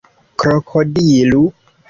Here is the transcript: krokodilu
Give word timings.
krokodilu 0.39 1.43